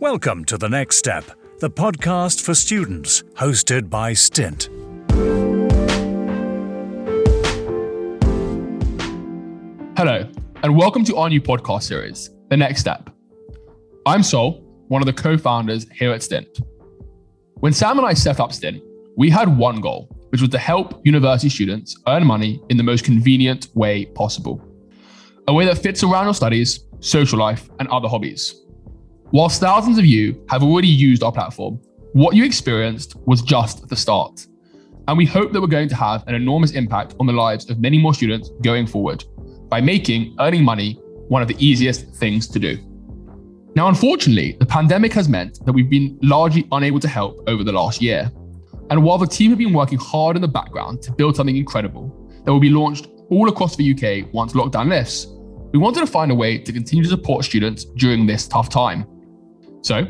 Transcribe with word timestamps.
Welcome 0.00 0.46
to 0.46 0.56
The 0.56 0.66
Next 0.66 0.96
Step, 0.96 1.26
the 1.58 1.68
podcast 1.68 2.40
for 2.40 2.54
students, 2.54 3.22
hosted 3.34 3.90
by 3.90 4.14
Stint. 4.14 4.70
Hello, 9.98 10.26
and 10.62 10.74
welcome 10.74 11.04
to 11.04 11.16
our 11.16 11.28
new 11.28 11.42
podcast 11.42 11.82
series, 11.82 12.30
The 12.48 12.56
Next 12.56 12.80
Step. 12.80 13.10
I'm 14.06 14.22
Sol, 14.22 14.62
one 14.88 15.02
of 15.02 15.06
the 15.06 15.12
co 15.12 15.36
founders 15.36 15.86
here 15.92 16.12
at 16.12 16.22
Stint. 16.22 16.60
When 17.56 17.74
Sam 17.74 17.98
and 17.98 18.06
I 18.06 18.14
set 18.14 18.40
up 18.40 18.54
Stint, 18.54 18.82
we 19.18 19.28
had 19.28 19.54
one 19.54 19.82
goal, 19.82 20.08
which 20.30 20.40
was 20.40 20.48
to 20.48 20.58
help 20.58 21.02
university 21.04 21.50
students 21.50 21.94
earn 22.08 22.26
money 22.26 22.58
in 22.70 22.78
the 22.78 22.82
most 22.82 23.04
convenient 23.04 23.68
way 23.74 24.06
possible. 24.06 24.66
A 25.46 25.52
way 25.52 25.66
that 25.66 25.76
fits 25.76 26.02
around 26.02 26.24
your 26.24 26.32
studies, 26.32 26.86
social 27.00 27.38
life, 27.38 27.68
and 27.78 27.88
other 27.88 28.08
hobbies. 28.08 28.64
Whilst 29.32 29.60
thousands 29.60 29.96
of 29.96 30.04
you 30.04 30.44
have 30.48 30.64
already 30.64 30.88
used 30.88 31.22
our 31.22 31.30
platform, 31.30 31.80
what 32.14 32.34
you 32.34 32.44
experienced 32.44 33.14
was 33.26 33.42
just 33.42 33.88
the 33.88 33.94
start. 33.94 34.44
And 35.06 35.16
we 35.16 35.24
hope 35.24 35.52
that 35.52 35.60
we're 35.60 35.68
going 35.68 35.88
to 35.90 35.94
have 35.94 36.26
an 36.26 36.34
enormous 36.34 36.72
impact 36.72 37.14
on 37.20 37.26
the 37.26 37.32
lives 37.32 37.70
of 37.70 37.78
many 37.78 37.96
more 37.96 38.12
students 38.12 38.50
going 38.62 38.88
forward 38.88 39.24
by 39.68 39.80
making 39.80 40.34
earning 40.40 40.64
money 40.64 40.94
one 41.28 41.42
of 41.42 41.48
the 41.48 41.54
easiest 41.64 42.12
things 42.16 42.48
to 42.48 42.58
do. 42.58 42.76
Now, 43.76 43.86
unfortunately, 43.86 44.56
the 44.58 44.66
pandemic 44.66 45.12
has 45.12 45.28
meant 45.28 45.64
that 45.64 45.72
we've 45.72 45.88
been 45.88 46.18
largely 46.22 46.66
unable 46.72 46.98
to 46.98 47.06
help 47.08 47.40
over 47.46 47.62
the 47.62 47.70
last 47.70 48.02
year. 48.02 48.32
And 48.90 49.04
while 49.04 49.18
the 49.18 49.28
team 49.28 49.50
have 49.50 49.58
been 49.58 49.72
working 49.72 49.98
hard 49.98 50.34
in 50.34 50.42
the 50.42 50.48
background 50.48 51.02
to 51.02 51.12
build 51.12 51.36
something 51.36 51.56
incredible 51.56 52.28
that 52.44 52.52
will 52.52 52.58
be 52.58 52.70
launched 52.70 53.06
all 53.28 53.48
across 53.48 53.76
the 53.76 53.92
UK 53.92 54.34
once 54.34 54.54
lockdown 54.54 54.88
lifts, 54.88 55.28
we 55.72 55.78
wanted 55.78 56.00
to 56.00 56.06
find 56.08 56.32
a 56.32 56.34
way 56.34 56.58
to 56.58 56.72
continue 56.72 57.04
to 57.04 57.10
support 57.10 57.44
students 57.44 57.84
during 57.84 58.26
this 58.26 58.48
tough 58.48 58.68
time. 58.68 59.06
So, 59.82 60.06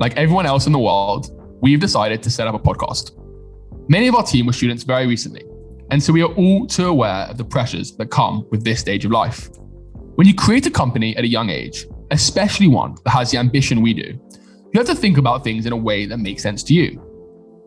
like 0.00 0.16
everyone 0.16 0.46
else 0.46 0.66
in 0.66 0.72
the 0.72 0.78
world, 0.78 1.30
we've 1.60 1.80
decided 1.80 2.22
to 2.24 2.30
set 2.30 2.48
up 2.48 2.54
a 2.54 2.58
podcast. 2.58 3.12
Many 3.88 4.08
of 4.08 4.14
our 4.14 4.24
team 4.24 4.46
were 4.46 4.52
students 4.52 4.82
very 4.82 5.06
recently, 5.06 5.44
and 5.90 6.02
so 6.02 6.12
we 6.12 6.22
are 6.22 6.32
all 6.32 6.66
too 6.66 6.86
aware 6.86 7.26
of 7.26 7.36
the 7.38 7.44
pressures 7.44 7.96
that 7.96 8.10
come 8.10 8.46
with 8.50 8.64
this 8.64 8.80
stage 8.80 9.04
of 9.04 9.10
life. 9.12 9.48
When 10.16 10.26
you 10.26 10.34
create 10.34 10.66
a 10.66 10.70
company 10.70 11.16
at 11.16 11.24
a 11.24 11.28
young 11.28 11.50
age, 11.50 11.86
especially 12.10 12.68
one 12.68 12.96
that 13.04 13.10
has 13.10 13.30
the 13.30 13.38
ambition 13.38 13.80
we 13.80 13.94
do, 13.94 14.18
you 14.72 14.78
have 14.78 14.86
to 14.86 14.94
think 14.94 15.18
about 15.18 15.44
things 15.44 15.66
in 15.66 15.72
a 15.72 15.76
way 15.76 16.06
that 16.06 16.18
makes 16.18 16.42
sense 16.42 16.62
to 16.64 16.74
you. 16.74 17.00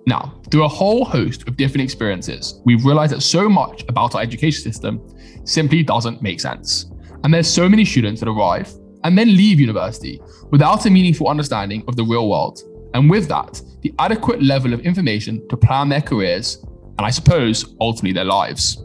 Now, 0.08 0.40
through 0.52 0.66
a 0.66 0.68
whole 0.68 1.06
host 1.06 1.48
of 1.48 1.58
different 1.58 1.84
experiences, 1.84 2.62
we've 2.66 2.86
realized 2.86 3.14
that 3.14 3.22
so 3.22 3.50
much 3.50 3.84
about 3.88 4.14
our 4.14 4.22
education 4.22 4.62
system 4.62 5.02
simply 5.46 5.84
doesn't 5.84 6.22
make 6.22 6.40
sense. 6.40 6.92
And 7.24 7.34
there's 7.34 7.52
so 7.52 7.68
many 7.68 7.86
students 7.86 8.20
that 8.22 8.30
arrive 8.30 8.72
and 9.06 9.16
then 9.16 9.38
leave 9.38 9.60
university 9.60 10.20
without 10.52 10.86
a 10.86 10.90
meaningful 10.90 11.28
understanding 11.28 11.84
of 11.88 11.96
the 11.96 12.04
real 12.04 12.28
world. 12.28 12.60
And 12.96 13.08
with 13.10 13.28
that, 13.28 13.62
the 13.82 13.94
adequate 14.00 14.42
level 14.42 14.74
of 14.74 14.80
information 14.80 15.48
to 15.50 15.56
plan 15.56 15.90
their 15.90 16.02
careers 16.02 16.58
and 16.98 17.06
I 17.06 17.12
suppose 17.12 17.76
ultimately 17.80 18.14
their 18.14 18.26
lives. 18.26 18.84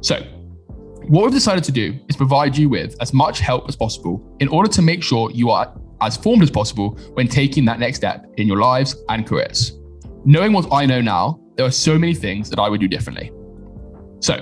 So, 0.00 0.20
what 1.08 1.24
we've 1.24 1.32
decided 1.32 1.64
to 1.64 1.72
do 1.72 1.98
is 2.08 2.16
provide 2.16 2.56
you 2.56 2.68
with 2.68 2.94
as 3.00 3.12
much 3.12 3.40
help 3.40 3.68
as 3.68 3.74
possible 3.74 4.24
in 4.38 4.46
order 4.46 4.70
to 4.70 4.80
make 4.80 5.02
sure 5.02 5.30
you 5.32 5.50
are 5.50 5.76
as 6.00 6.16
formed 6.16 6.44
as 6.44 6.50
possible 6.50 6.90
when 7.14 7.26
taking 7.26 7.64
that 7.64 7.80
next 7.80 7.96
step 7.96 8.24
in 8.36 8.46
your 8.46 8.58
lives 8.58 8.94
and 9.08 9.26
careers. 9.26 9.72
Knowing 10.24 10.52
what 10.52 10.72
I 10.72 10.86
know 10.86 11.00
now, 11.00 11.40
there 11.56 11.66
are 11.66 11.72
so 11.72 11.98
many 11.98 12.14
things 12.14 12.48
that 12.50 12.60
I 12.60 12.68
would 12.68 12.80
do 12.80 12.86
differently. 12.86 13.32
So, 14.20 14.36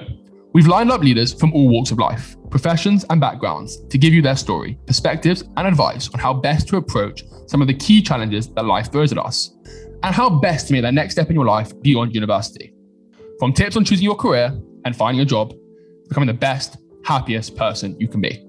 we've 0.53 0.67
lined 0.67 0.91
up 0.91 1.03
leaders 1.03 1.33
from 1.33 1.53
all 1.53 1.69
walks 1.69 1.91
of 1.91 1.99
life, 1.99 2.37
professions, 2.51 3.05
and 3.11 3.21
backgrounds 3.21 3.85
to 3.89 3.99
give 3.99 4.13
you 4.13 4.23
their 4.23 4.37
story, 4.37 4.79
perspectives, 4.87 5.45
and 5.57 5.67
advice 5.67 6.09
on 6.13 6.21
how 6.21 6.35
best 6.35 6.69
to 6.69 6.77
approach 6.77 7.23
some 7.47 7.61
of 7.61 7.69
the 7.69 7.75
key 7.75 8.03
challenges 8.03 8.49
that 8.49 8.65
life 8.65 8.91
throws 8.93 9.13
at 9.13 9.19
us, 9.19 9.57
and 10.03 10.15
how 10.15 10.31
best 10.31 10.67
to 10.67 10.73
make 10.73 10.83
that 10.83 10.95
next 10.95 11.15
step 11.15 11.29
in 11.29 11.35
your 11.35 11.45
life 11.45 11.73
beyond 11.83 12.15
university. 12.15 12.73
From 13.39 13.53
tips 13.53 13.77
on 13.77 13.85
choosing 13.85 14.05
your 14.05 14.17
career 14.17 14.59
and 14.85 14.95
finding 14.95 15.21
a 15.21 15.25
job, 15.25 15.53
becoming 16.09 16.27
the 16.27 16.35
best, 16.35 16.79
happiest 17.05 17.57
person 17.57 17.97
you 17.99 18.09
can 18.09 18.21
be. 18.21 18.45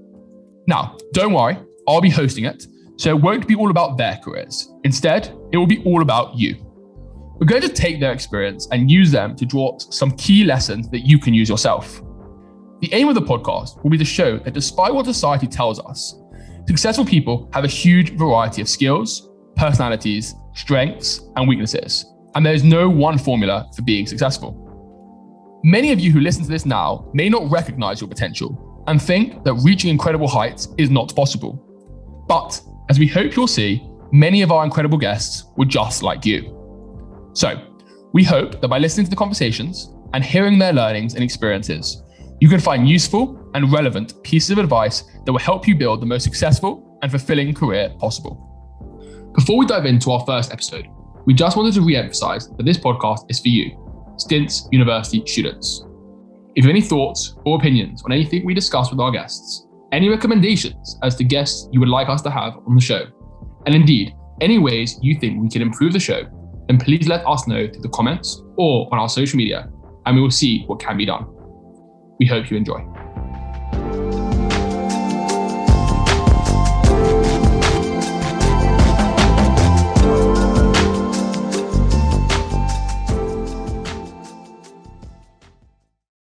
Now, 0.67 0.97
don't 1.13 1.33
worry, 1.33 1.57
I'll 1.87 2.01
be 2.01 2.09
hosting 2.09 2.45
it, 2.45 2.65
so 2.97 3.09
it 3.09 3.21
won't 3.21 3.47
be 3.47 3.55
all 3.55 3.71
about 3.71 3.97
their 3.97 4.19
careers. 4.23 4.71
Instead, 4.83 5.35
it 5.51 5.57
will 5.57 5.67
be 5.67 5.83
all 5.83 6.01
about 6.01 6.37
you. 6.37 6.55
We're 7.41 7.47
going 7.47 7.63
to 7.63 7.69
take 7.69 7.99
their 7.99 8.13
experience 8.13 8.67
and 8.71 8.91
use 8.91 9.09
them 9.09 9.35
to 9.37 9.47
draw 9.47 9.75
some 9.79 10.11
key 10.11 10.43
lessons 10.43 10.87
that 10.89 11.07
you 11.07 11.17
can 11.17 11.33
use 11.33 11.49
yourself. 11.49 11.99
The 12.81 12.93
aim 12.93 13.07
of 13.07 13.15
the 13.15 13.21
podcast 13.23 13.81
will 13.81 13.89
be 13.89 13.97
to 13.97 14.05
show 14.05 14.37
that 14.37 14.53
despite 14.53 14.93
what 14.93 15.07
society 15.07 15.47
tells 15.47 15.79
us, 15.79 16.21
successful 16.67 17.03
people 17.03 17.49
have 17.51 17.63
a 17.63 17.67
huge 17.67 18.15
variety 18.15 18.61
of 18.61 18.69
skills, 18.69 19.27
personalities, 19.55 20.35
strengths, 20.53 21.21
and 21.35 21.49
weaknesses, 21.49 22.05
and 22.35 22.45
there 22.45 22.53
is 22.53 22.63
no 22.63 22.87
one 22.87 23.17
formula 23.17 23.67
for 23.75 23.81
being 23.81 24.05
successful. 24.05 24.55
Many 25.63 25.91
of 25.91 25.99
you 25.99 26.11
who 26.11 26.19
listen 26.19 26.43
to 26.43 26.49
this 26.49 26.67
now 26.67 27.09
may 27.11 27.27
not 27.27 27.49
recognize 27.49 28.01
your 28.01 28.07
potential 28.07 28.83
and 28.85 29.01
think 29.01 29.43
that 29.45 29.55
reaching 29.55 29.89
incredible 29.89 30.27
heights 30.27 30.67
is 30.77 30.91
not 30.91 31.15
possible. 31.15 31.53
But 32.27 32.61
as 32.91 32.99
we 32.99 33.07
hope 33.07 33.35
you'll 33.35 33.47
see, 33.47 33.81
many 34.11 34.43
of 34.43 34.51
our 34.51 34.63
incredible 34.63 34.99
guests 34.99 35.45
were 35.57 35.65
just 35.65 36.03
like 36.03 36.23
you. 36.23 36.60
So, 37.33 37.67
we 38.13 38.23
hope 38.23 38.59
that 38.59 38.67
by 38.67 38.77
listening 38.77 39.05
to 39.05 39.09
the 39.09 39.15
conversations 39.15 39.93
and 40.13 40.23
hearing 40.23 40.59
their 40.59 40.73
learnings 40.73 41.15
and 41.15 41.23
experiences, 41.23 42.03
you 42.41 42.49
can 42.49 42.59
find 42.59 42.89
useful 42.89 43.49
and 43.53 43.71
relevant 43.71 44.21
pieces 44.23 44.49
of 44.49 44.57
advice 44.57 45.03
that 45.25 45.31
will 45.31 45.39
help 45.39 45.67
you 45.67 45.75
build 45.75 46.01
the 46.01 46.05
most 46.05 46.23
successful 46.23 46.99
and 47.01 47.11
fulfilling 47.11 47.53
career 47.53 47.89
possible. 47.99 49.31
Before 49.35 49.57
we 49.57 49.65
dive 49.65 49.85
into 49.85 50.11
our 50.11 50.25
first 50.25 50.51
episode, 50.51 50.87
we 51.25 51.33
just 51.33 51.55
wanted 51.55 51.73
to 51.75 51.81
re 51.81 51.95
emphasize 51.95 52.49
that 52.49 52.65
this 52.65 52.77
podcast 52.77 53.29
is 53.29 53.39
for 53.39 53.49
you 53.49 53.77
Stints 54.17 54.67
University 54.71 55.23
students. 55.25 55.85
If 56.55 56.65
you 56.65 56.69
have 56.69 56.75
any 56.75 56.81
thoughts 56.81 57.37
or 57.45 57.57
opinions 57.57 58.03
on 58.03 58.11
anything 58.11 58.45
we 58.45 58.53
discuss 58.53 58.91
with 58.91 58.99
our 58.99 59.11
guests, 59.11 59.67
any 59.91 60.09
recommendations 60.09 60.97
as 61.01 61.15
to 61.15 61.23
guests 61.23 61.69
you 61.71 61.79
would 61.79 61.89
like 61.89 62.09
us 62.09 62.21
to 62.23 62.29
have 62.29 62.57
on 62.67 62.75
the 62.75 62.81
show, 62.81 63.05
and 63.65 63.73
indeed, 63.73 64.13
any 64.41 64.57
ways 64.57 64.99
you 65.01 65.17
think 65.19 65.41
we 65.41 65.49
can 65.49 65.61
improve 65.61 65.93
the 65.93 65.99
show, 65.99 66.23
then 66.71 66.79
please 66.79 67.07
let 67.07 67.25
us 67.27 67.47
know 67.47 67.67
through 67.67 67.81
the 67.81 67.89
comments 67.89 68.41
or 68.55 68.87
on 68.93 68.99
our 68.99 69.09
social 69.09 69.35
media, 69.35 69.69
and 70.05 70.15
we 70.15 70.21
will 70.21 70.31
see 70.31 70.63
what 70.67 70.79
can 70.79 70.95
be 70.95 71.05
done. 71.05 71.25
We 72.17 72.25
hope 72.25 72.49
you 72.49 72.55
enjoy. 72.55 72.79